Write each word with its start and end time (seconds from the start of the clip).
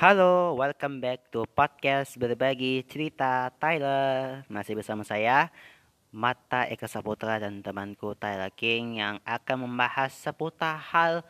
Halo, 0.00 0.56
welcome 0.56 0.96
back 0.96 1.28
to 1.28 1.44
podcast 1.52 2.16
berbagi 2.16 2.80
cerita 2.88 3.52
Tyler. 3.60 4.40
Masih 4.48 4.72
bersama 4.72 5.04
saya, 5.04 5.52
Mata 6.08 6.64
Eka 6.64 6.88
Saputra 6.88 7.36
dan 7.36 7.60
temanku 7.60 8.16
Tyler 8.16 8.48
King 8.48 8.96
yang 8.96 9.20
akan 9.28 9.68
membahas 9.68 10.08
seputar 10.16 10.80
hal 10.80 11.20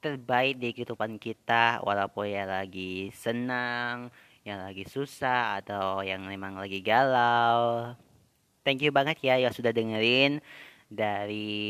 terbaik 0.00 0.56
di 0.56 0.72
kehidupan 0.72 1.20
kita 1.20 1.84
walaupun 1.84 2.32
ya 2.32 2.48
lagi 2.48 3.12
senang, 3.12 4.08
yang 4.40 4.64
lagi 4.64 4.88
susah 4.88 5.60
atau 5.60 6.00
yang 6.00 6.24
memang 6.24 6.56
lagi 6.56 6.80
galau. 6.80 7.92
Thank 8.64 8.88
you 8.88 8.92
banget 8.96 9.20
ya 9.20 9.36
yang 9.36 9.52
sudah 9.52 9.68
dengerin 9.68 10.40
dari 10.88 11.60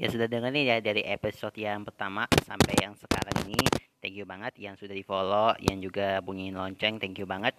ya 0.00 0.08
sudah 0.08 0.32
dengerin 0.32 0.64
ya 0.64 0.76
dari 0.80 1.04
episode 1.04 1.52
yang 1.60 1.84
pertama 1.84 2.24
sampai 2.48 2.72
yang 2.80 2.96
sekarang 2.96 3.52
ini 3.52 3.75
thank 4.00 4.14
you 4.16 4.26
banget 4.28 4.54
yang 4.56 4.74
sudah 4.78 4.94
di 4.94 5.04
follow 5.04 5.52
yang 5.62 5.80
juga 5.80 6.20
bunyiin 6.20 6.56
lonceng 6.56 7.00
thank 7.00 7.16
you 7.18 7.28
banget. 7.28 7.56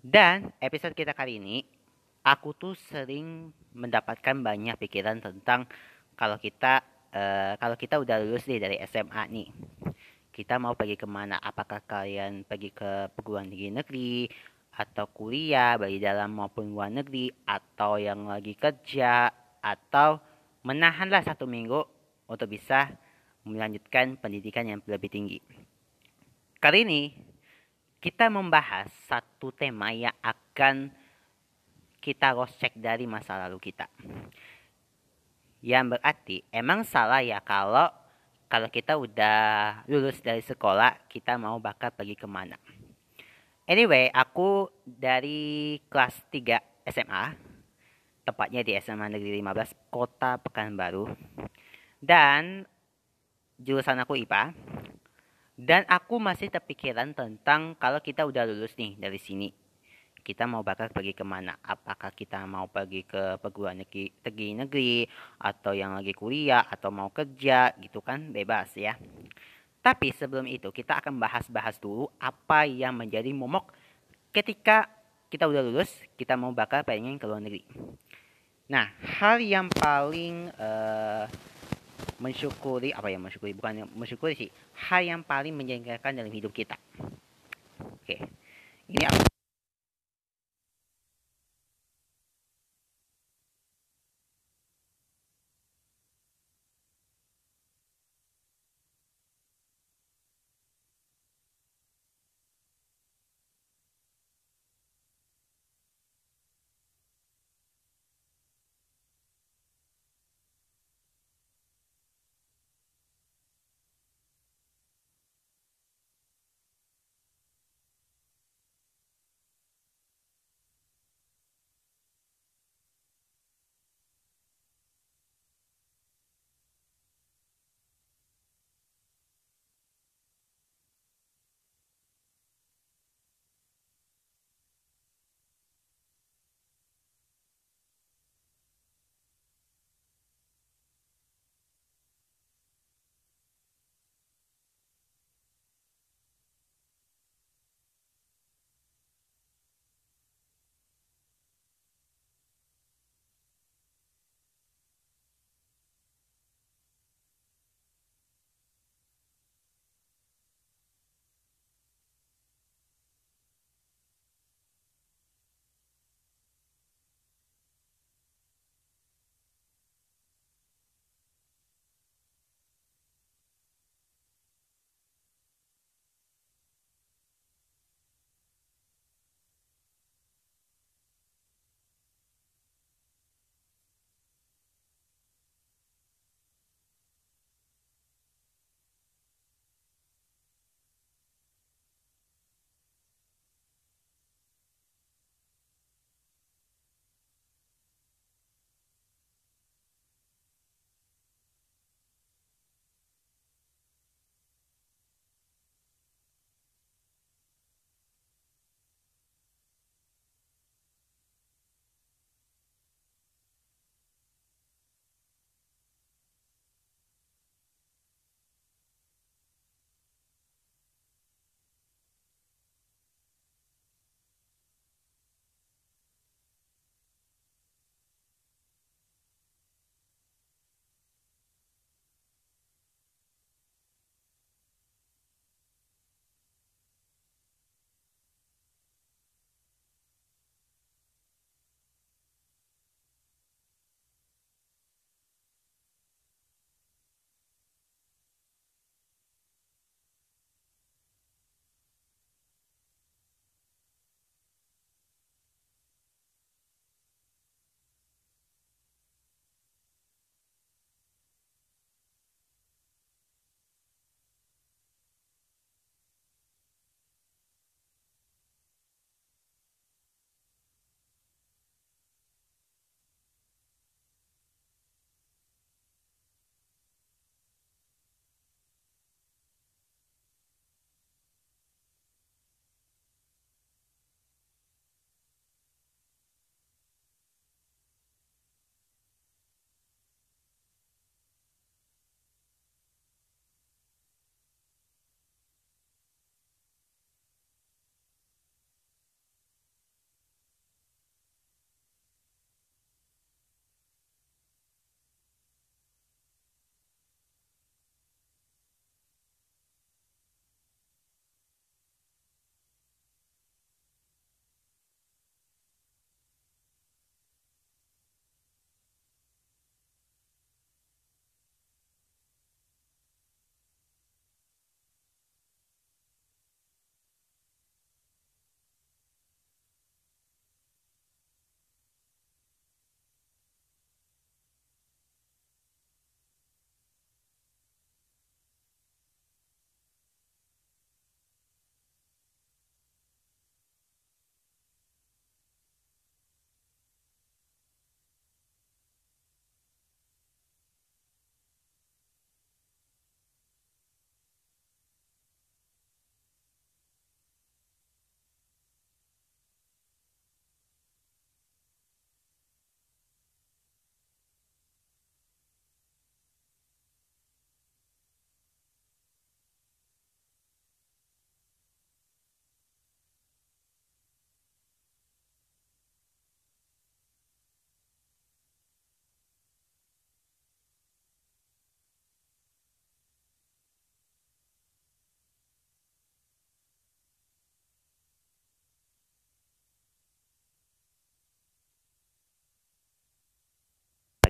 Dan 0.00 0.52
episode 0.60 0.96
kita 0.96 1.12
kali 1.12 1.36
ini 1.36 1.60
aku 2.24 2.56
tuh 2.56 2.74
sering 2.76 3.52
mendapatkan 3.76 4.36
banyak 4.40 4.76
pikiran 4.80 5.20
tentang 5.20 5.68
kalau 6.16 6.36
kita 6.36 6.84
uh, 7.12 7.54
kalau 7.56 7.76
kita 7.76 8.00
udah 8.00 8.16
lulus 8.20 8.48
nih 8.48 8.60
dari 8.60 8.76
SMA 8.88 9.22
nih 9.28 9.48
kita 10.30 10.56
mau 10.56 10.72
pergi 10.72 10.96
ke 10.96 11.04
mana? 11.04 11.36
Apakah 11.36 11.84
kalian 11.84 12.48
pergi 12.48 12.72
ke 12.72 13.12
perguruan 13.12 13.50
tinggi 13.50 13.68
negeri 13.68 14.14
atau 14.72 15.10
kuliah 15.10 15.76
baik 15.76 16.00
dalam 16.00 16.32
maupun 16.32 16.72
luar 16.72 16.88
negeri 16.88 17.28
atau 17.44 18.00
yang 18.00 18.24
lagi 18.24 18.56
kerja 18.56 19.28
atau 19.60 20.22
menahanlah 20.64 21.20
satu 21.20 21.44
minggu 21.44 21.84
untuk 22.30 22.48
bisa 22.48 22.88
melanjutkan 23.44 24.20
pendidikan 24.20 24.68
yang 24.68 24.80
lebih 24.84 25.08
tinggi. 25.08 25.38
Kali 26.60 26.84
ini 26.84 27.02
kita 28.00 28.28
membahas 28.28 28.88
satu 29.08 29.52
tema 29.52 29.92
yang 29.92 30.16
akan 30.20 30.92
kita 32.00 32.32
cross 32.32 32.56
check 32.56 32.72
dari 32.76 33.04
masa 33.04 33.36
lalu 33.36 33.60
kita. 33.60 33.88
Yang 35.60 35.84
berarti 35.96 36.36
emang 36.48 36.84
salah 36.88 37.20
ya 37.20 37.44
kalau 37.44 37.92
kalau 38.48 38.66
kita 38.72 38.96
udah 38.96 39.38
lulus 39.86 40.18
dari 40.24 40.40
sekolah 40.40 41.06
kita 41.12 41.36
mau 41.36 41.60
bakal 41.60 41.92
pergi 41.92 42.16
ke 42.16 42.26
mana. 42.26 42.56
Anyway, 43.70 44.10
aku 44.10 44.66
dari 44.82 45.78
kelas 45.86 46.26
3 46.34 46.90
SMA 46.90 47.24
tepatnya 48.26 48.66
di 48.66 48.74
SMA 48.82 49.06
Negeri 49.06 49.38
15 49.38 49.94
Kota 49.94 50.42
Pekanbaru. 50.42 51.06
Dan 52.02 52.66
jurusan 53.60 54.00
aku 54.00 54.16
IPA. 54.16 54.56
Dan 55.60 55.84
aku 55.92 56.16
masih 56.16 56.48
terpikiran 56.48 57.12
tentang 57.12 57.76
kalau 57.76 58.00
kita 58.00 58.24
udah 58.24 58.48
lulus 58.48 58.72
nih 58.80 58.96
dari 58.96 59.20
sini. 59.20 59.52
Kita 60.20 60.48
mau 60.48 60.64
bakal 60.64 60.88
pergi 60.92 61.12
ke 61.12 61.24
mana? 61.24 61.56
Apakah 61.60 62.12
kita 62.12 62.44
mau 62.48 62.68
pergi 62.68 63.04
ke 63.04 63.36
perguruan 63.40 63.80
negeri, 63.80 64.08
negeri, 64.24 64.48
negeri 64.56 64.94
atau 65.40 65.72
yang 65.76 65.96
lagi 65.96 66.12
kuliah 66.16 66.64
atau 66.64 66.88
mau 66.92 67.12
kerja 67.12 67.72
gitu 67.76 68.00
kan 68.00 68.32
bebas 68.32 68.72
ya. 68.76 68.96
Tapi 69.80 70.12
sebelum 70.12 70.44
itu 70.44 70.68
kita 70.72 71.00
akan 71.00 71.16
bahas-bahas 71.16 71.80
dulu 71.80 72.08
apa 72.20 72.68
yang 72.68 72.96
menjadi 72.96 73.32
momok 73.32 73.72
ketika 74.28 74.88
kita 75.30 75.46
udah 75.46 75.62
lulus, 75.62 75.88
kita 76.18 76.34
mau 76.36 76.50
bakal 76.52 76.82
pengen 76.82 77.16
ke 77.16 77.24
luar 77.24 77.40
negeri. 77.40 77.64
Nah, 78.70 78.92
hal 79.18 79.42
yang 79.42 79.66
paling 79.72 80.50
uh, 80.58 81.26
mensyukuri 82.20 82.92
apa 82.92 83.08
ya 83.08 83.18
mensyukuri 83.18 83.52
bukan 83.56 83.88
mensyukuri 83.96 84.34
sih, 84.36 84.50
hal 84.90 85.02
yang 85.06 85.20
paling 85.24 85.56
menjengkelkan 85.56 86.16
dalam 86.16 86.32
hidup 86.32 86.52
kita. 86.52 86.76
Oke. 87.80 88.20
Ini 88.90 89.06
apa? 89.06 89.29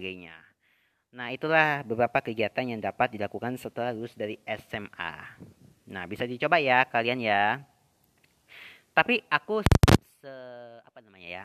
Sebagainya. 0.00 0.32
Nah, 1.12 1.28
itulah 1.28 1.84
beberapa 1.84 2.24
kegiatan 2.24 2.64
yang 2.64 2.80
dapat 2.80 3.12
dilakukan 3.12 3.60
setelah 3.60 3.92
lulus 3.92 4.16
dari 4.16 4.40
SMA. 4.48 5.12
Nah, 5.92 6.08
bisa 6.08 6.24
dicoba 6.24 6.56
ya 6.56 6.88
kalian 6.88 7.20
ya. 7.20 7.60
Tapi 8.96 9.20
aku 9.28 9.60
se 10.24 10.34
apa 10.80 11.04
namanya 11.04 11.28
ya? 11.28 11.44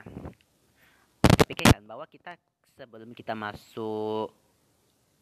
Pikirkan 1.44 1.84
bahwa 1.84 2.07
kita 2.07 2.40
sebelum 2.80 3.12
kita 3.12 3.36
masuk 3.36 4.31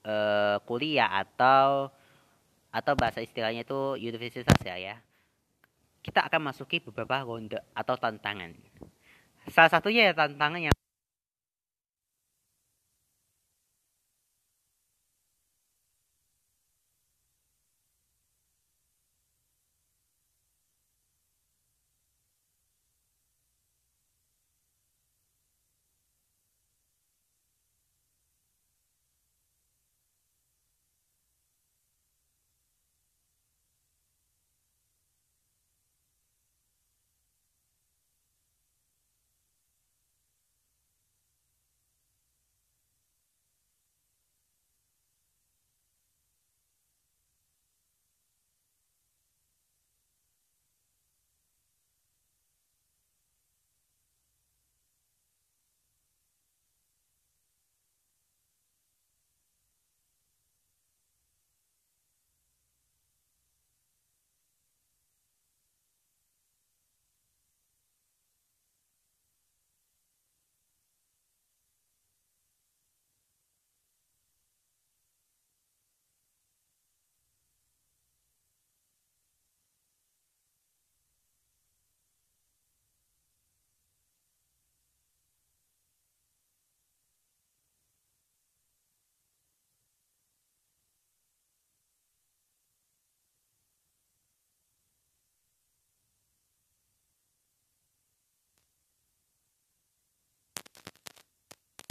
uh, 0.05 0.57
kuliah 0.69 1.09
atau 1.09 1.89
atau 2.69 2.93
bahasa 2.93 3.25
istilahnya 3.25 3.65
itu 3.65 3.97
universitas 3.97 4.59
ya 4.61 4.77
ya. 4.77 4.95
Kita 6.03 6.29
akan 6.29 6.53
masuki 6.53 6.83
beberapa 6.83 7.25
ronde 7.25 7.57
atau 7.73 7.95
tantangan. 7.97 8.53
Salah 9.49 9.71
satunya 9.71 10.11
ya 10.11 10.13
tantangan 10.13 10.59
yang 10.59 10.75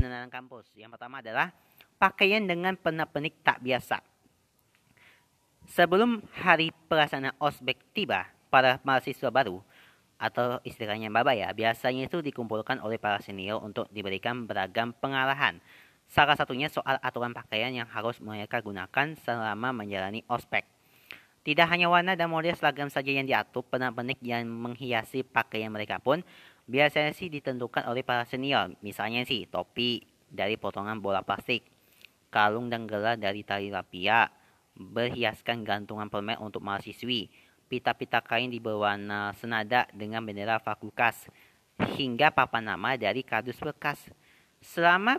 pengenalan 0.02 0.34
kampus. 0.34 0.66
Yang 0.74 0.98
pertama 0.98 1.22
adalah 1.22 1.54
pakaian 2.02 2.42
dengan 2.42 2.74
penak-penik 2.74 3.46
tak 3.46 3.62
biasa. 3.62 4.02
Sebelum 5.70 6.26
hari 6.42 6.74
pelaksanaan 6.90 7.38
ospek 7.38 7.78
tiba, 7.94 8.26
para 8.50 8.82
mahasiswa 8.82 9.30
baru 9.30 9.62
atau 10.18 10.58
istilahnya 10.66 11.06
baba 11.06 11.38
ya, 11.38 11.54
biasanya 11.54 12.10
itu 12.10 12.18
dikumpulkan 12.18 12.82
oleh 12.82 12.98
para 12.98 13.22
senior 13.22 13.62
untuk 13.62 13.86
diberikan 13.94 14.50
beragam 14.50 14.90
pengarahan. 14.90 15.62
Salah 16.10 16.34
satunya 16.34 16.66
soal 16.66 16.98
aturan 16.98 17.30
pakaian 17.30 17.70
yang 17.70 17.86
harus 17.86 18.18
mereka 18.18 18.58
gunakan 18.58 19.14
selama 19.22 19.70
menjalani 19.70 20.26
ospek. 20.26 20.66
Tidak 21.42 21.66
hanya 21.66 21.90
warna 21.90 22.18
dan 22.18 22.30
model 22.30 22.54
seragam 22.54 22.90
saja 22.90 23.10
yang 23.10 23.26
diatur, 23.26 23.66
penak-penik 23.66 24.18
yang 24.22 24.46
menghiasi 24.46 25.22
pakaian 25.26 25.70
mereka 25.70 25.98
pun 25.98 26.26
biasanya 26.66 27.12
sih 27.14 27.28
ditentukan 27.28 27.86
oleh 27.90 28.02
para 28.06 28.26
senior. 28.26 28.74
Misalnya 28.84 29.26
sih 29.26 29.46
topi 29.50 30.02
dari 30.30 30.56
potongan 30.56 31.02
bola 31.02 31.20
plastik, 31.20 31.66
kalung 32.32 32.72
dan 32.72 32.88
gelar 32.88 33.20
dari 33.20 33.44
tali 33.44 33.68
lapia, 33.68 34.30
berhiaskan 34.72 35.66
gantungan 35.66 36.08
permen 36.08 36.40
untuk 36.40 36.64
mahasiswi, 36.64 37.28
pita-pita 37.68 38.24
kain 38.24 38.48
di 38.48 38.56
berwarna 38.56 39.36
senada 39.36 39.84
dengan 39.92 40.24
bendera 40.24 40.56
fakultas, 40.60 41.28
hingga 41.98 42.32
papan 42.32 42.72
nama 42.72 42.96
dari 42.96 43.20
kardus 43.20 43.60
bekas. 43.60 44.08
Selama 44.62 45.18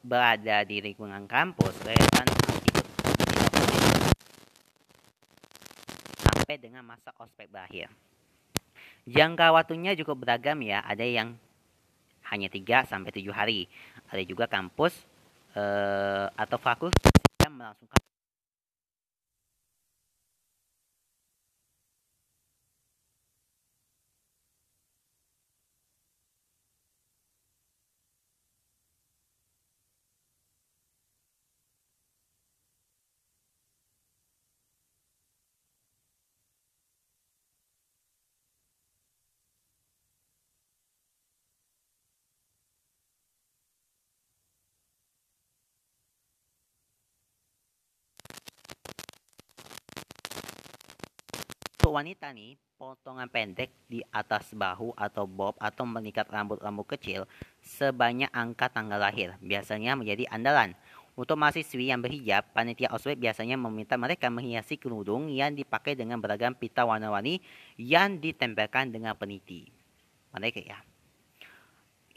berada 0.00 0.64
di 0.64 0.80
lingkungan 0.80 1.28
kampus, 1.28 1.76
kelihatan 1.84 2.26
sampai 6.24 6.56
dengan 6.56 6.82
masa 6.82 7.12
ospek 7.20 7.52
berakhir. 7.52 7.92
Jangka 9.02 9.50
waktunya 9.50 9.98
cukup 9.98 10.22
beragam 10.22 10.62
ya, 10.62 10.78
ada 10.86 11.02
yang 11.02 11.34
hanya 12.30 12.46
3 12.46 12.86
sampai 12.86 13.10
7 13.10 13.34
hari. 13.34 13.66
Ada 14.06 14.22
juga 14.22 14.46
kampus 14.46 14.94
eh, 15.58 16.26
atau 16.30 16.58
fakultas 16.60 17.10
yang 17.42 17.58
melangsungkan 17.58 17.98
Untuk 51.92 52.08
wanita 52.08 52.32
nih, 52.32 52.56
potongan 52.80 53.28
pendek 53.28 53.68
di 53.84 54.00
atas 54.16 54.56
bahu 54.56 54.96
atau 54.96 55.28
bob 55.28 55.52
atau 55.60 55.84
mengikat 55.84 56.24
rambut-rambut 56.24 56.88
kecil 56.96 57.28
sebanyak 57.60 58.32
angka 58.32 58.72
tanggal 58.72 58.96
lahir 58.96 59.36
biasanya 59.44 59.92
menjadi 59.92 60.24
andalan. 60.32 60.72
Untuk 61.20 61.36
mahasiswi 61.36 61.92
yang 61.92 62.00
berhijab, 62.00 62.48
panitia 62.56 62.88
ospek 62.96 63.20
biasanya 63.20 63.60
meminta 63.60 64.00
mereka 64.00 64.32
menghiasi 64.32 64.80
kerudung 64.80 65.28
yang 65.28 65.52
dipakai 65.52 65.92
dengan 65.92 66.16
beragam 66.16 66.56
pita 66.56 66.88
warna-warni 66.88 67.44
yang 67.76 68.16
ditempelkan 68.16 68.88
dengan 68.88 69.12
peniti. 69.12 69.68
Mereka 70.32 70.64
ya. 70.64 70.80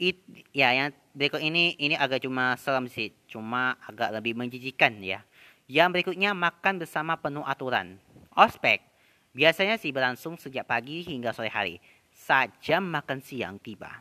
It, 0.00 0.24
ya 0.56 0.72
yang 0.72 0.96
berikut 1.12 1.44
ini 1.44 1.76
ini 1.76 2.00
agak 2.00 2.24
cuma 2.24 2.56
seram 2.56 2.88
sih, 2.88 3.12
cuma 3.28 3.76
agak 3.84 4.08
lebih 4.08 4.40
menjijikan 4.40 5.04
ya. 5.04 5.20
Yang 5.68 6.00
berikutnya 6.00 6.32
makan 6.32 6.80
bersama 6.80 7.20
penuh 7.20 7.44
aturan. 7.44 8.00
Ospek 8.32 8.95
Biasanya 9.36 9.76
sih 9.76 9.92
berlangsung 9.92 10.40
sejak 10.40 10.64
pagi 10.64 11.04
hingga 11.04 11.36
sore 11.36 11.52
hari, 11.52 11.76
saat 12.08 12.56
jam 12.64 12.88
makan 12.88 13.20
siang 13.20 13.60
tiba. 13.60 14.00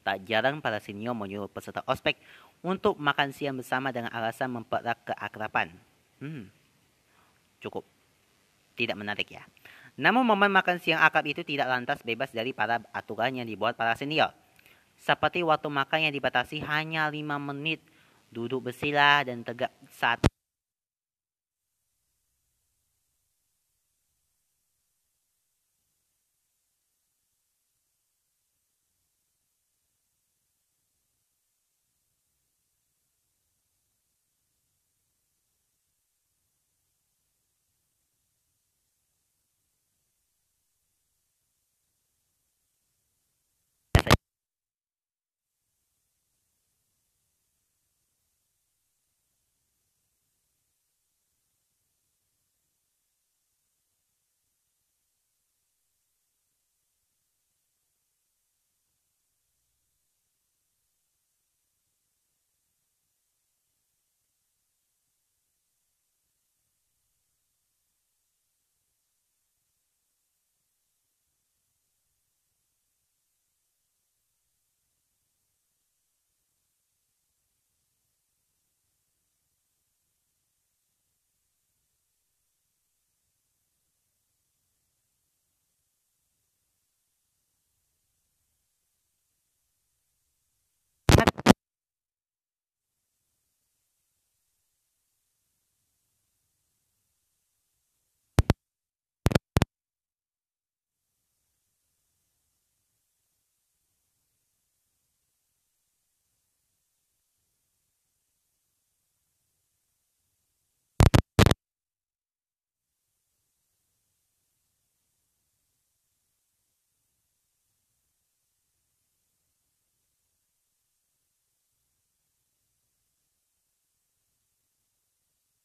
Tak 0.00 0.24
jarang 0.24 0.64
para 0.64 0.80
senior 0.80 1.12
menyuruh 1.12 1.52
peserta 1.52 1.84
ospek 1.84 2.16
untuk 2.64 2.96
makan 2.96 3.36
siang 3.36 3.60
bersama 3.60 3.92
dengan 3.92 4.08
alasan 4.08 4.48
mempererat 4.56 5.04
keakraban. 5.04 5.76
Hmm, 6.16 6.48
cukup. 7.60 7.84
Tidak 8.72 8.96
menarik 8.96 9.28
ya. 9.28 9.44
Namun 10.00 10.24
momen 10.24 10.48
makan 10.48 10.80
siang 10.80 11.04
akrab 11.04 11.28
itu 11.28 11.44
tidak 11.44 11.68
lantas 11.68 12.00
bebas 12.00 12.32
dari 12.32 12.56
para 12.56 12.80
aturan 12.96 13.36
yang 13.36 13.44
dibuat 13.44 13.76
para 13.76 13.92
senior. 14.00 14.32
Seperti 14.96 15.44
waktu 15.44 15.68
makan 15.68 16.08
yang 16.08 16.14
dibatasi 16.16 16.64
hanya 16.64 17.04
5 17.12 17.20
menit, 17.52 17.84
duduk 18.32 18.72
bersila 18.72 19.20
dan 19.28 19.44
tegak 19.44 19.76
saat 19.92 20.24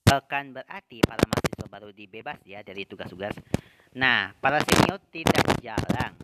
Bukan 0.07 0.55
berarti 0.55 1.03
para 1.03 1.19
mahasiswa 1.27 1.67
baru 1.67 1.91
dibebas 1.91 2.39
ya 2.47 2.63
dari 2.63 2.87
tugas-tugas. 2.87 3.35
Nah, 3.91 4.31
para 4.39 4.63
senior 4.63 5.03
tidak 5.11 5.43
jarang 5.59 6.15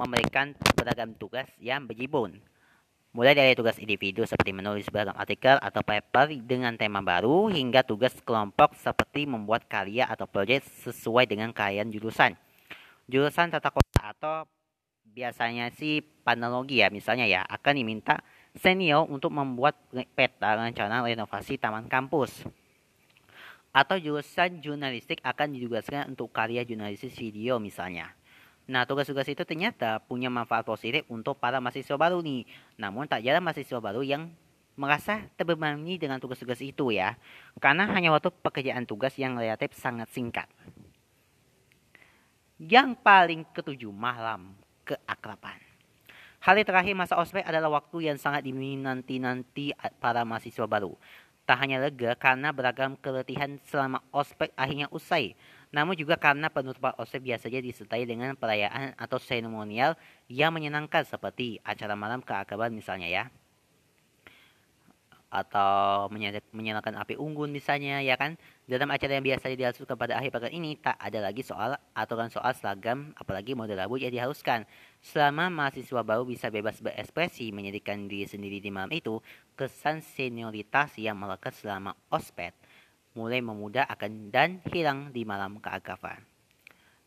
memberikan 0.00 0.56
beragam 0.72 1.12
tugas 1.20 1.44
yang 1.60 1.84
berjibun. 1.84 2.40
Mulai 3.12 3.36
dari 3.36 3.52
tugas 3.52 3.76
individu 3.76 4.24
seperti 4.24 4.56
menulis 4.56 4.88
beragam 4.88 5.12
artikel 5.20 5.60
atau 5.60 5.84
paper 5.84 6.32
dengan 6.40 6.80
tema 6.80 7.04
baru 7.04 7.52
hingga 7.52 7.84
tugas 7.84 8.16
kelompok 8.24 8.72
seperti 8.80 9.28
membuat 9.28 9.68
karya 9.68 10.08
atau 10.08 10.24
proyek 10.24 10.64
sesuai 10.88 11.28
dengan 11.28 11.52
kalian 11.52 11.92
jurusan. 11.92 12.32
Jurusan 13.04 13.52
tata 13.52 13.68
kota 13.68 14.16
atau 14.16 14.48
biasanya 15.04 15.68
sih 15.76 16.00
panologi 16.00 16.80
ya 16.80 16.88
misalnya 16.88 17.28
ya 17.28 17.44
akan 17.44 17.74
diminta 17.76 18.24
senior 18.56 19.04
untuk 19.10 19.34
membuat 19.34 19.76
peta 20.16 20.56
rencana 20.56 21.04
renovasi 21.04 21.60
taman 21.60 21.84
kampus. 21.84 22.48
Atau 23.70 24.02
jurusan 24.02 24.58
jurnalistik 24.58 25.22
akan 25.22 25.54
ditugaskan 25.54 26.10
untuk 26.10 26.34
karya 26.34 26.66
jurnalistik 26.66 27.14
video 27.14 27.62
misalnya. 27.62 28.10
Nah, 28.70 28.86
tugas-tugas 28.86 29.26
itu 29.26 29.42
ternyata 29.42 29.98
punya 30.02 30.30
manfaat 30.30 30.62
positif 30.62 31.02
untuk 31.10 31.38
para 31.38 31.58
mahasiswa 31.58 31.98
baru 31.98 32.22
nih. 32.22 32.46
Namun 32.78 33.10
tak 33.10 33.26
jarang 33.26 33.42
mahasiswa 33.42 33.82
baru 33.82 34.02
yang 34.06 34.30
merasa 34.78 35.26
terbebani 35.34 35.98
dengan 35.98 36.22
tugas-tugas 36.22 36.62
itu 36.62 36.94
ya. 36.94 37.18
Karena 37.58 37.90
hanya 37.90 38.14
waktu 38.14 38.30
pekerjaan 38.30 38.86
tugas 38.86 39.14
yang 39.18 39.34
relatif 39.34 39.74
sangat 39.74 40.06
singkat. 40.14 40.46
Yang 42.62 42.94
paling 43.02 43.42
ketujuh, 43.50 43.90
malam 43.90 44.54
keakraban. 44.86 45.58
Hari 46.40 46.64
terakhir 46.64 46.96
masa 46.96 47.20
ospek 47.20 47.44
adalah 47.44 47.68
waktu 47.68 48.08
yang 48.08 48.16
sangat 48.16 48.46
dinanti-nanti 48.46 49.76
para 50.00 50.24
mahasiswa 50.24 50.64
baru. 50.64 50.96
Tak 51.50 51.66
hanya 51.66 51.82
lega 51.82 52.14
karena 52.14 52.54
beragam 52.54 52.94
keletihan 52.94 53.58
selama 53.66 53.98
ospek 54.14 54.54
akhirnya 54.54 54.86
usai, 54.94 55.34
namun 55.74 55.98
juga 55.98 56.14
karena 56.14 56.46
penutupan 56.46 56.94
ospek 56.94 57.26
biasanya 57.26 57.58
disertai 57.58 58.06
dengan 58.06 58.38
perayaan 58.38 58.94
atau 58.94 59.18
seremonial 59.18 59.98
yang 60.30 60.54
menyenangkan 60.54 61.02
seperti 61.02 61.58
acara 61.66 61.98
malam 61.98 62.22
keakraban 62.22 62.70
misalnya 62.70 63.10
ya 63.10 63.24
atau 65.30 66.10
menyalakan 66.50 66.98
api 66.98 67.14
unggun 67.14 67.54
misalnya 67.54 68.02
ya 68.02 68.18
kan? 68.18 68.34
Dalam 68.66 68.90
acara 68.90 69.16
yang 69.18 69.26
biasa 69.26 69.54
dilakukan 69.54 69.94
pada 69.94 70.18
akhir 70.18 70.34
pekan 70.34 70.50
ini 70.50 70.74
tak 70.78 70.98
ada 70.98 71.22
lagi 71.22 71.46
soal 71.46 71.78
aturan 71.94 72.28
soal 72.28 72.50
seragam 72.54 73.14
apalagi 73.14 73.54
model 73.54 73.78
rambut 73.78 74.02
yang 74.02 74.10
diharuskan 74.10 74.66
selama 74.98 75.46
mahasiswa 75.48 76.02
baru 76.02 76.26
bisa 76.26 76.50
bebas 76.50 76.82
berekspresi 76.82 77.54
menyediakan 77.54 78.10
diri 78.10 78.26
sendiri 78.26 78.58
di 78.58 78.74
malam 78.74 78.90
itu 78.90 79.22
kesan 79.54 80.02
senioritas 80.02 80.98
yang 80.98 81.14
melekat 81.14 81.54
selama 81.54 81.94
ospek 82.10 82.52
mulai 83.14 83.42
memudar 83.42 83.86
akan 83.90 84.30
dan 84.30 84.62
hilang 84.70 85.10
di 85.10 85.26
malam 85.26 85.58
keakraban. 85.58 86.22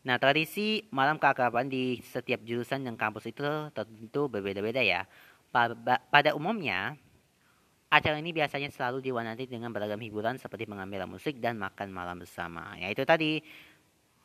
Nah, 0.04 0.20
tradisi 0.20 0.84
malam 0.92 1.16
keakraban 1.16 1.72
di 1.72 1.96
setiap 2.04 2.44
jurusan 2.44 2.84
dan 2.84 2.92
kampus 3.00 3.24
itu 3.24 3.44
tentu 3.72 4.28
berbeda-beda 4.28 4.84
ya. 4.84 5.08
Pada 5.48 6.36
umumnya, 6.36 6.92
Acara 7.94 8.18
ini 8.18 8.34
biasanya 8.34 8.74
selalu 8.74 9.06
diwarnai 9.06 9.46
dengan 9.46 9.70
beragam 9.70 10.02
hiburan 10.02 10.34
seperti 10.34 10.66
mengambil 10.66 11.06
musik 11.06 11.38
dan 11.38 11.54
makan 11.54 11.94
malam 11.94 12.18
bersama. 12.18 12.74
Ya 12.74 12.90
itu 12.90 13.06
tadi 13.06 13.38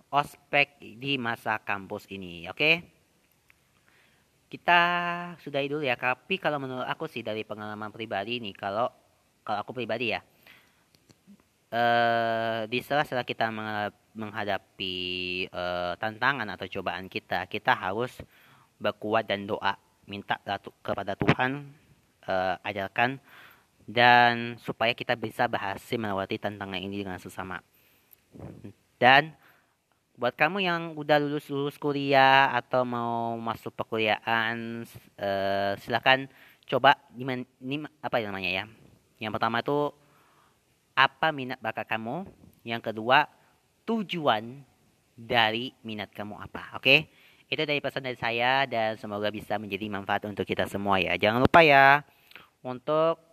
ospek 0.10 0.82
di 0.98 1.22
masa 1.22 1.62
kampus 1.62 2.10
ini, 2.10 2.50
oke? 2.50 2.82
Kita 4.50 4.82
sudah 5.38 5.62
dulu 5.70 5.86
ya, 5.86 5.94
tapi 5.94 6.42
kalau 6.42 6.58
menurut 6.58 6.90
aku 6.90 7.06
sih 7.06 7.22
dari 7.22 7.46
pengalaman 7.46 7.94
pribadi 7.94 8.42
nih, 8.42 8.58
kalau 8.58 8.90
kalau 9.46 9.62
aku 9.62 9.78
pribadi 9.78 10.18
ya, 10.18 10.22
eh, 11.70 12.66
di 12.66 12.82
sela-sela 12.82 13.22
kita 13.22 13.54
menghadapi 14.18 14.98
eh, 15.46 15.94
tantangan 16.02 16.50
atau 16.58 16.66
cobaan 16.66 17.06
kita, 17.06 17.46
kita 17.46 17.78
harus 17.78 18.18
berkuat 18.82 19.30
dan 19.30 19.46
doa, 19.46 19.78
minta 20.10 20.42
kepada 20.82 21.14
Tuhan 21.14 21.70
eh, 22.26 22.56
ajarkan 22.66 23.22
dan 23.90 24.62
supaya 24.62 24.94
kita 24.94 25.18
bisa 25.18 25.50
berhasil 25.50 25.98
melewati 25.98 26.38
tantangan 26.38 26.78
ini 26.78 27.02
dengan 27.02 27.18
sesama. 27.18 27.58
Dan 29.02 29.34
buat 30.14 30.38
kamu 30.38 30.62
yang 30.62 30.82
udah 30.94 31.18
lulus 31.18 31.50
lulus 31.50 31.82
kuliah 31.82 32.54
atau 32.54 32.86
mau 32.86 33.34
masuk 33.42 33.74
perkuliahan, 33.74 34.86
uh, 35.18 35.74
silakan 35.82 36.30
coba 36.70 37.02
ini 37.18 37.50
apa 38.06 38.22
namanya 38.22 38.52
ya. 38.54 38.64
Yang 39.18 39.32
pertama 39.42 39.66
itu 39.66 39.90
apa 40.94 41.34
minat 41.34 41.58
bakat 41.58 41.90
kamu. 41.90 42.30
Yang 42.62 42.94
kedua 42.94 43.26
tujuan 43.90 44.62
dari 45.18 45.74
minat 45.82 46.14
kamu 46.14 46.38
apa. 46.38 46.78
Oke? 46.78 46.86
Okay? 46.86 47.00
Itu 47.50 47.66
dari 47.66 47.82
pesan 47.82 48.06
dari 48.06 48.20
saya 48.22 48.70
dan 48.70 49.02
semoga 49.02 49.34
bisa 49.34 49.58
menjadi 49.58 49.90
manfaat 49.90 50.30
untuk 50.30 50.46
kita 50.46 50.70
semua 50.70 51.02
ya. 51.02 51.18
Jangan 51.18 51.42
lupa 51.42 51.66
ya 51.66 52.06
untuk 52.62 53.29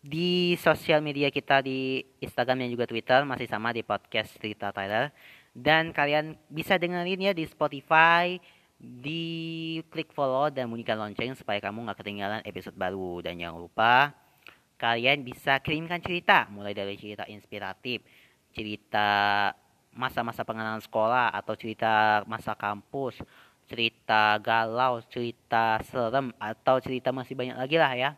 di 0.00 0.56
sosial 0.56 1.04
media 1.04 1.28
kita 1.28 1.60
di 1.60 2.00
Instagram 2.24 2.64
dan 2.64 2.72
juga 2.72 2.88
Twitter 2.88 3.20
masih 3.28 3.44
sama 3.48 3.72
di 3.76 3.84
podcast 3.84 4.32
Cerita 4.40 4.72
Tyler. 4.72 5.12
Dan 5.52 5.92
kalian 5.92 6.40
bisa 6.48 6.80
dengerin 6.80 7.20
ya 7.20 7.32
di 7.36 7.44
Spotify 7.44 8.40
di 8.80 9.76
klik 9.92 10.08
follow 10.16 10.48
dan 10.48 10.72
bunyikan 10.72 10.96
lonceng 10.96 11.36
supaya 11.36 11.60
kamu 11.60 11.84
nggak 11.84 11.98
ketinggalan 12.00 12.40
episode 12.48 12.76
baru. 12.80 13.20
Dan 13.20 13.36
jangan 13.36 13.60
lupa 13.60 14.16
kalian 14.80 15.20
bisa 15.20 15.60
kirimkan 15.60 16.00
cerita 16.00 16.48
mulai 16.48 16.72
dari 16.72 16.96
cerita 16.96 17.28
inspiratif 17.28 18.00
cerita 18.56 19.08
masa-masa 19.92 20.40
pengenalan 20.40 20.80
sekolah 20.80 21.28
atau 21.36 21.52
cerita 21.52 22.24
masa 22.24 22.56
kampus 22.56 23.20
cerita 23.68 24.40
galau 24.40 25.04
cerita 25.12 25.78
serem 25.84 26.32
atau 26.40 26.80
cerita 26.80 27.12
masih 27.12 27.36
banyak 27.36 27.60
lagi 27.60 27.76
lah 27.76 27.92
ya 27.92 28.10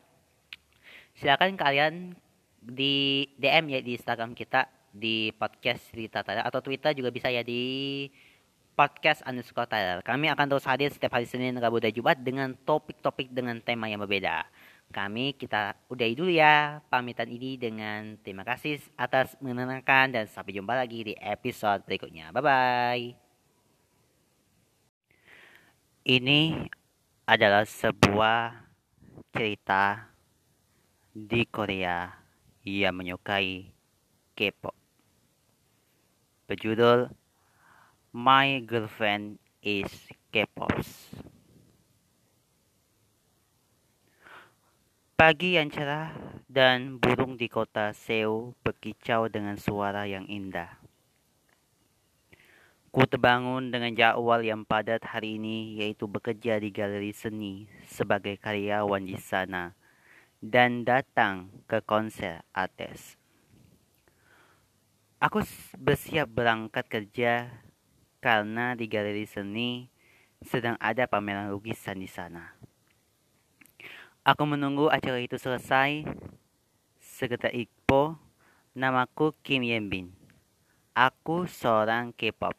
silakan 1.16 1.56
kalian 1.56 2.16
di 2.62 3.26
DM 3.36 3.74
ya 3.74 3.80
di 3.82 3.98
Instagram 3.98 4.38
kita 4.38 4.70
di 4.92 5.32
podcast 5.34 5.88
cerita 5.90 6.20
Tyler 6.20 6.44
atau 6.44 6.60
Twitter 6.60 6.92
juga 6.92 7.08
bisa 7.08 7.32
ya 7.32 7.40
di 7.40 8.06
podcast 8.72 9.24
underscore 9.24 9.68
Tyler. 9.68 10.00
Kami 10.04 10.28
akan 10.32 10.46
terus 10.48 10.68
hadir 10.68 10.88
setiap 10.92 11.16
hari 11.16 11.28
Senin, 11.28 11.56
Rabu, 11.56 11.80
dan 11.80 11.92
Jumat 11.92 12.20
dengan 12.20 12.56
topik-topik 12.64 13.32
dengan 13.32 13.60
tema 13.60 13.88
yang 13.88 14.00
berbeda. 14.00 14.44
Kami 14.92 15.32
kita 15.40 15.72
udah 15.88 16.04
dulu 16.12 16.28
ya 16.28 16.84
pamitan 16.92 17.24
ini 17.32 17.56
dengan 17.56 18.20
terima 18.20 18.44
kasih 18.44 18.76
atas 19.00 19.32
menenangkan 19.40 20.12
dan 20.12 20.24
sampai 20.28 20.52
jumpa 20.52 20.76
lagi 20.76 21.12
di 21.12 21.14
episode 21.16 21.80
berikutnya. 21.88 22.28
Bye-bye. 22.28 23.16
Ini 26.02 26.40
adalah 27.24 27.64
sebuah 27.64 28.68
cerita 29.32 30.11
di 31.12 31.44
Korea 31.44 32.08
ia 32.64 32.88
menyukai 32.88 33.68
K-pop. 34.32 34.72
Berjudul 36.48 37.12
My 38.16 38.64
Girlfriend 38.64 39.36
is 39.60 39.92
K-pop. 40.32 40.72
Pagi 45.20 45.60
yang 45.60 45.68
cerah 45.68 46.16
dan 46.48 46.96
burung 46.96 47.36
di 47.36 47.46
kota 47.46 47.92
Seoul 47.92 48.56
berkicau 48.64 49.28
dengan 49.28 49.60
suara 49.60 50.08
yang 50.08 50.24
indah. 50.32 50.80
Ku 52.88 53.04
terbangun 53.04 53.68
dengan 53.68 53.92
jadwal 53.92 54.40
yang 54.40 54.64
padat 54.64 55.04
hari 55.04 55.36
ini 55.36 55.76
yaitu 55.76 56.08
bekerja 56.08 56.56
di 56.56 56.72
galeri 56.72 57.12
seni 57.12 57.68
sebagai 57.84 58.40
karyawan 58.40 59.04
di 59.04 59.16
sana 59.20 59.76
dan 60.42 60.82
datang 60.82 61.54
ke 61.70 61.78
konser 61.86 62.42
artis. 62.50 63.14
Aku 65.22 65.38
bersiap 65.78 66.26
berangkat 66.34 66.90
kerja 66.90 67.62
karena 68.18 68.74
di 68.74 68.90
galeri 68.90 69.22
seni 69.22 69.86
sedang 70.42 70.74
ada 70.82 71.06
pameran 71.06 71.54
lukisan 71.54 72.02
di 72.02 72.10
sana. 72.10 72.58
Aku 74.26 74.42
menunggu 74.42 74.90
acara 74.90 75.22
itu 75.22 75.38
selesai. 75.38 76.02
Sekitar 76.98 77.54
Iqbo, 77.54 78.18
namaku 78.74 79.34
Kim 79.46 79.62
Bin. 79.86 80.10
Aku 80.90 81.46
seorang 81.46 82.10
K-pop 82.10 82.58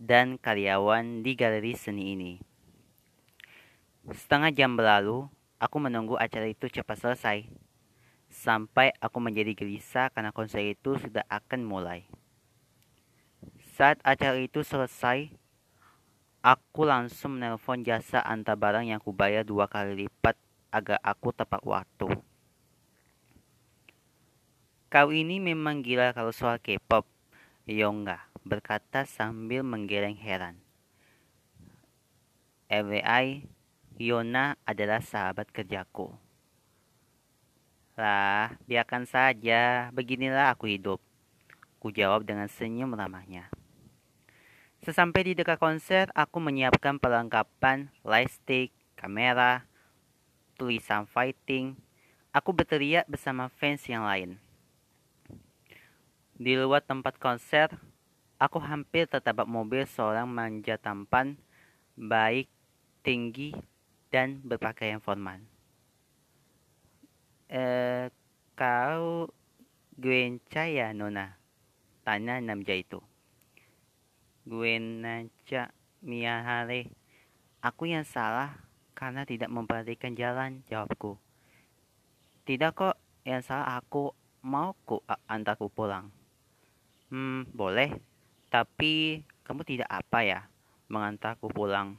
dan 0.00 0.40
karyawan 0.40 1.20
di 1.20 1.36
galeri 1.36 1.76
seni 1.76 2.16
ini. 2.16 2.32
Setengah 4.08 4.56
jam 4.56 4.72
berlalu, 4.72 5.28
Aku 5.60 5.76
menunggu 5.76 6.16
acara 6.16 6.48
itu 6.48 6.72
cepat 6.72 6.96
selesai. 6.96 7.44
Sampai 8.32 8.96
aku 8.96 9.20
menjadi 9.20 9.52
gelisah 9.52 10.08
karena 10.08 10.32
konser 10.32 10.64
itu 10.64 10.96
sudah 10.96 11.28
akan 11.28 11.68
mulai. 11.68 12.08
Saat 13.76 14.00
acara 14.00 14.40
itu 14.40 14.64
selesai, 14.64 15.28
aku 16.40 16.88
langsung 16.88 17.36
menelpon 17.36 17.84
jasa 17.84 18.24
antar 18.24 18.56
barang 18.56 18.88
yang 18.88 19.04
kubayar 19.04 19.44
dua 19.44 19.68
kali 19.68 20.08
lipat 20.08 20.40
agar 20.72 20.96
aku 21.04 21.28
tepat 21.36 21.60
waktu. 21.68 22.08
Kau 24.88 25.08
ini 25.12 25.38
memang 25.38 25.84
gila 25.84 26.16
kalau 26.16 26.32
soal 26.32 26.56
K-pop. 26.56 27.04
Yongga 27.68 28.26
berkata 28.42 29.04
sambil 29.04 29.62
menggeleng 29.62 30.16
heran. 30.16 30.58
FYI, 32.66 33.46
Yona 34.00 34.56
adalah 34.64 35.04
sahabat 35.04 35.52
kerjaku. 35.52 36.08
Lah, 38.00 38.56
biarkan 38.64 39.04
saja, 39.04 39.92
beginilah 39.92 40.56
aku 40.56 40.72
hidup. 40.72 41.04
Ku 41.76 41.92
jawab 41.92 42.24
dengan 42.24 42.48
senyum 42.48 42.96
ramahnya. 42.96 43.52
Sesampai 44.80 45.28
di 45.28 45.32
dekat 45.36 45.60
konser, 45.60 46.08
aku 46.16 46.40
menyiapkan 46.40 46.96
perlengkapan, 46.96 47.92
lightstick, 48.00 48.72
kamera, 48.96 49.68
tulisan 50.56 51.04
fighting. 51.04 51.76
Aku 52.32 52.56
berteriak 52.56 53.04
bersama 53.04 53.52
fans 53.52 53.84
yang 53.84 54.08
lain. 54.08 54.40
Di 56.40 56.56
luar 56.56 56.80
tempat 56.80 57.20
konser, 57.20 57.68
aku 58.40 58.64
hampir 58.64 59.04
tertabrak 59.04 59.44
mobil 59.44 59.84
seorang 59.84 60.24
manja 60.24 60.80
tampan, 60.80 61.36
baik, 62.00 62.48
tinggi, 63.04 63.52
dan 64.10 64.42
berpakaian 64.42 64.98
formal. 64.98 65.38
Eh, 67.50 68.10
kau 68.54 69.30
Gwenca 69.98 70.66
ya, 70.70 70.94
Nona? 70.94 71.34
Tanya 72.06 72.38
Namja 72.38 72.74
itu. 72.78 73.02
Gwenca 74.46 75.70
Miyahare. 76.02 76.90
Aku 77.60 77.86
yang 77.86 78.06
salah 78.06 78.56
karena 78.96 79.26
tidak 79.28 79.52
memperhatikan 79.52 80.16
jalan, 80.16 80.62
jawabku. 80.70 81.20
Tidak 82.48 82.72
kok, 82.72 82.96
yang 83.22 83.44
salah 83.44 83.78
aku 83.78 84.16
mau 84.40 84.72
ku 84.88 85.04
antarku 85.28 85.68
pulang. 85.68 86.08
Hmm, 87.12 87.44
boleh. 87.52 87.92
Tapi 88.48 89.22
kamu 89.44 89.62
tidak 89.66 89.88
apa 89.90 90.18
ya 90.24 90.40
mengantarku 90.90 91.52
pulang? 91.52 91.94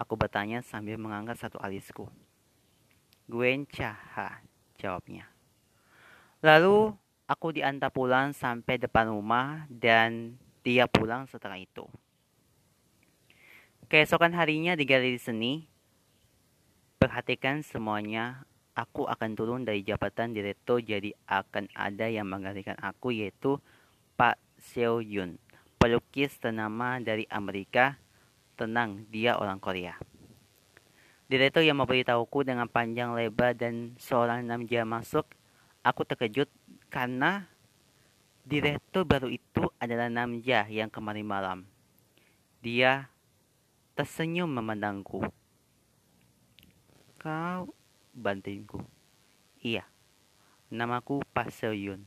Aku 0.00 0.16
bertanya 0.16 0.64
sambil 0.64 0.96
mengangkat 0.96 1.36
satu 1.36 1.60
alisku. 1.60 2.08
Gwen 3.28 3.68
Caha, 3.68 4.40
jawabnya. 4.80 5.28
Lalu 6.40 6.96
aku 7.28 7.52
diantar 7.52 7.92
pulang 7.92 8.32
sampai 8.32 8.80
depan 8.80 9.12
rumah 9.12 9.68
dan 9.68 10.40
dia 10.64 10.88
pulang 10.88 11.28
setelah 11.28 11.60
itu. 11.60 11.84
Keesokan 13.92 14.32
harinya 14.32 14.72
di 14.72 14.88
galeri 14.88 15.20
seni, 15.20 15.68
perhatikan 16.96 17.60
semuanya 17.60 18.48
aku 18.72 19.04
akan 19.04 19.36
turun 19.36 19.62
dari 19.68 19.84
jabatan 19.84 20.32
direktur 20.32 20.80
jadi 20.80 21.12
akan 21.28 21.68
ada 21.76 22.08
yang 22.08 22.24
menggantikan 22.24 22.78
aku 22.80 23.12
yaitu 23.12 23.60
Pak 24.16 24.40
Seo 24.56 25.04
Yun, 25.04 25.36
pelukis 25.76 26.40
ternama 26.40 26.96
dari 27.00 27.28
Amerika. 27.28 28.00
Tenang, 28.60 29.08
dia 29.08 29.40
orang 29.40 29.56
Korea. 29.56 29.96
Direktur 31.32 31.64
yang 31.64 31.80
memberitahuku 31.80 32.44
dengan 32.44 32.68
panjang 32.68 33.16
lebar 33.16 33.56
dan 33.56 33.96
seorang 33.96 34.44
namja 34.44 34.84
masuk, 34.84 35.24
aku 35.80 36.04
terkejut 36.04 36.52
karena 36.92 37.48
direktur 38.44 39.08
baru 39.08 39.32
itu 39.32 39.72
adalah 39.80 40.12
Namja 40.12 40.68
yang 40.68 40.92
kemarin 40.92 41.24
malam. 41.24 41.58
Dia 42.60 43.08
tersenyum 43.96 44.52
memandangku. 44.52 45.24
Kau 47.16 47.72
bantingku. 48.12 48.84
Iya, 49.64 49.88
namaku 50.68 51.24
Pak 51.32 51.48
Seo-yun, 51.48 52.04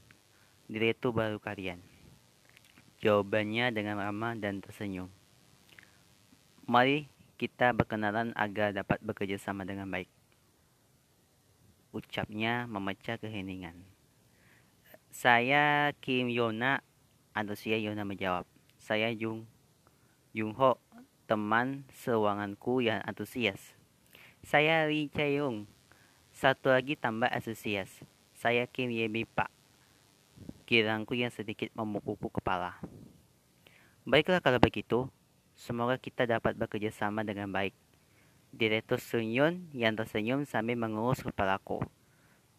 direktur 0.69 1.17
baru 1.17 1.41
kalian. 1.41 1.81
Jawabannya 3.01 3.73
dengan 3.73 3.97
ramah 4.03 4.37
dan 4.37 4.61
tersenyum. 4.61 5.22
Mari 6.63 7.11
kita 7.35 7.75
berkenalan 7.75 8.31
agar 8.39 8.71
dapat 8.71 9.03
bekerja 9.03 9.35
sama 9.35 9.67
dengan 9.67 9.91
baik. 9.91 10.07
Ucapnya 11.91 12.65
memecah 12.71 13.19
keheningan. 13.19 13.75
Saya 15.11 15.91
Kim 15.99 16.31
Yona, 16.31 16.79
antusias 17.35 17.83
Yona 17.83 18.07
menjawab. 18.07 18.47
Saya 18.79 19.11
Jung 19.11 19.45
Jung 20.33 20.57
Ho, 20.57 20.81
teman 21.29 21.85
sewanganku 21.93 22.81
yang 22.81 23.05
antusias. 23.05 23.77
Saya 24.41 24.89
Lee 24.89 25.13
Chae-young, 25.13 25.69
satu 26.33 26.73
lagi 26.73 26.97
tambah 26.97 27.29
antusias. 27.29 28.01
Saya 28.33 28.65
Kim 28.65 28.89
Yemi 28.89 29.29
Pak, 29.29 29.53
kirangku 30.65 31.13
yang 31.13 31.29
sedikit 31.29 31.69
memupuk 31.77 32.33
kepala. 32.33 32.81
Baiklah 34.09 34.41
kalau 34.41 34.57
begitu, 34.57 35.05
semoga 35.63 35.95
kita 35.95 36.27
dapat 36.27 36.59
bekerja 36.59 36.91
sama 36.91 37.23
dengan 37.23 37.47
baik. 37.47 37.71
Direktur 38.51 38.99
Sunyun 38.99 39.71
yang 39.71 39.95
tersenyum 39.95 40.43
sambil 40.43 40.75
mengurus 40.75 41.23
kepalaku. 41.23 41.79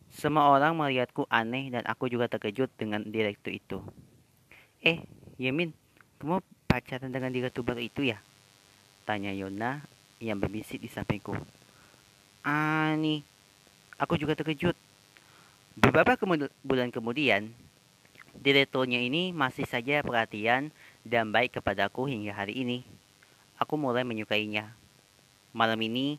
Semua 0.09 0.49
orang 0.49 0.73
melihatku 0.73 1.29
aneh 1.29 1.69
dan 1.69 1.85
aku 1.85 2.09
juga 2.09 2.27
terkejut 2.27 2.73
dengan 2.81 3.05
direktur 3.05 3.53
itu. 3.53 3.79
Eh, 4.81 5.05
Yemin, 5.37 5.77
kamu 6.19 6.41
pacaran 6.67 7.13
dengan 7.13 7.31
direktur 7.31 7.63
baru 7.63 7.85
itu 7.85 8.09
ya? 8.09 8.19
Tanya 9.05 9.31
Yona 9.37 9.85
yang 10.19 10.41
berbisik 10.41 10.81
di 10.81 10.89
sampingku. 10.89 11.37
Ah, 12.41 12.97
nih, 12.97 13.21
aku 14.01 14.17
juga 14.17 14.33
terkejut. 14.33 14.75
Beberapa 15.77 16.17
kemud 16.17 16.49
bulan 16.63 16.89
kemudian, 16.89 17.51
Direkturnya 18.35 18.99
ini 18.99 19.31
masih 19.31 19.63
saja 19.63 20.03
perhatian 20.03 20.75
dan 21.05 21.31
baik 21.31 21.61
kepadaku 21.61 22.09
hingga 22.09 22.33
hari 22.33 22.65
ini. 22.65 22.83
Aku 23.61 23.77
mulai 23.77 24.03
menyukainya. 24.03 24.73
Malam 25.55 25.79
ini, 25.85 26.19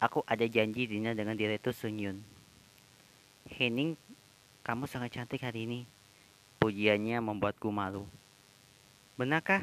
aku 0.00 0.24
ada 0.26 0.42
janji 0.48 0.90
dinner 0.90 1.14
dengan 1.14 1.38
Direktur 1.38 1.70
Sunyun. 1.70 2.18
Henning, 3.46 3.94
kamu 4.66 4.88
sangat 4.90 5.14
cantik 5.14 5.44
hari 5.44 5.68
ini. 5.68 5.80
Pujiannya 6.58 7.20
membuatku 7.20 7.68
malu. 7.70 8.08
Benarkah? 9.14 9.62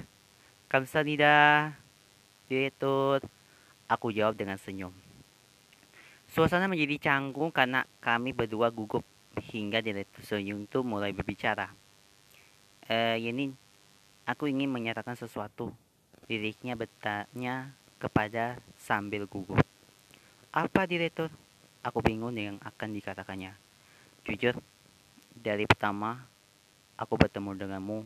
Kamsahamnida, 0.72 1.76
Direktur. 2.48 3.26
Aku 3.92 4.14
jawab 4.16 4.40
dengan 4.40 4.56
senyum. 4.56 4.96
Suasana 6.32 6.72
menjadi 6.72 7.12
canggung 7.12 7.52
karena 7.52 7.84
kami 8.00 8.32
berdua 8.32 8.72
gugup 8.72 9.04
hingga 9.52 9.84
Direktur 9.84 10.24
Sunyun 10.24 10.64
itu 10.64 10.80
mulai 10.80 11.12
berbicara 11.12 11.76
eh, 12.92 13.18
Yenin, 13.24 13.56
aku 14.26 14.50
ingin 14.50 14.70
menyatakan 14.70 15.18
sesuatu. 15.18 15.74
Liriknya 16.30 16.78
bertanya 16.80 17.74
kepada 18.00 18.58
sambil 18.80 19.28
gugup. 19.28 19.60
Apa 20.52 20.88
direktur? 20.88 21.30
Aku 21.82 22.00
bingung 22.00 22.34
yang 22.38 22.62
akan 22.62 22.94
dikatakannya. 22.94 23.58
Jujur, 24.22 24.54
dari 25.34 25.66
pertama 25.66 26.22
aku 26.94 27.18
bertemu 27.18 27.58
denganmu, 27.58 28.06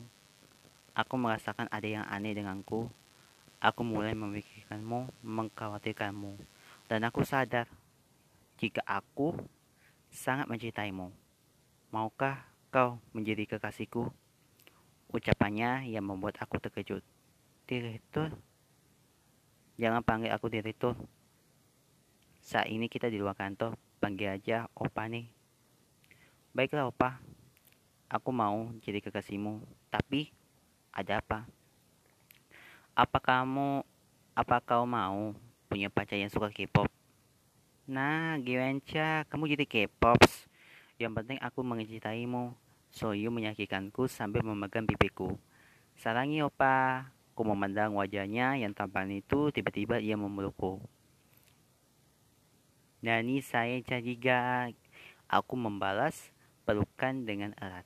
aku 0.95 1.13
merasakan 1.19 1.67
ada 1.67 1.88
yang 1.88 2.06
aneh 2.08 2.32
denganku. 2.32 2.88
Aku 3.60 3.82
mulai 3.84 4.13
memikirkanmu, 4.15 5.10
mengkhawatirkanmu. 5.25 6.38
Dan 6.86 7.01
aku 7.04 7.25
sadar, 7.25 7.65
jika 8.62 8.80
aku 8.86 9.36
sangat 10.13 10.47
mencintaimu, 10.47 11.12
maukah 11.89 12.45
kau 12.69 13.01
menjadi 13.12 13.58
kekasihku? 13.58 14.08
Ucapannya 15.12 15.86
yang 15.89 16.06
membuat 16.06 16.39
aku 16.41 16.58
terkejut. 16.58 17.04
Direktur? 17.65 18.34
Jangan 19.76 20.02
panggil 20.02 20.32
aku 20.32 20.48
direktur. 20.48 20.96
Saat 22.39 22.70
ini 22.70 22.88
kita 22.88 23.10
di 23.10 23.20
luar 23.20 23.36
kantor, 23.36 23.76
panggil 23.98 24.38
aja 24.38 24.70
Opa 24.78 25.10
nih. 25.10 25.28
Baiklah 26.56 26.88
Opa, 26.88 27.20
aku 28.08 28.30
mau 28.32 28.72
jadi 28.80 29.04
kekasihmu. 29.04 29.60
Tapi, 29.91 30.32
ada 30.96 31.20
apa? 31.20 31.44
Apa 32.96 33.20
kamu, 33.20 33.84
apa 34.32 34.63
kau 34.63 34.88
mau 34.88 35.36
punya 35.68 35.91
pacar 35.91 36.15
yang 36.15 36.32
suka 36.32 36.48
K-pop? 36.48 36.88
Nah, 37.86 38.39
Giwenca, 38.39 39.28
kamu 39.28 39.52
jadi 39.52 39.65
K-pops. 39.68 40.48
Yang 40.96 41.12
penting 41.20 41.38
aku 41.44 41.60
mencintaimu. 41.60 42.56
Soyu 42.95 43.27
menyakitkanku 43.27 44.08
sambil 44.08 44.39
memegang 44.47 44.88
pipiku. 44.88 45.36
Sarangi 45.99 46.39
opa. 46.39 47.12
Ku 47.36 47.43
memandang 47.43 47.99
wajahnya 47.99 48.55
yang 48.55 48.71
tampan 48.71 49.12
itu 49.12 49.51
tiba-tiba 49.51 49.99
ia 49.99 50.15
memelukku. 50.15 50.79
Nani 53.03 53.43
saya 53.43 53.84
cariga. 53.84 54.71
Aku 55.27 55.60
membalas 55.60 56.31
pelukan 56.63 57.27
dengan 57.27 57.51
erat. 57.60 57.84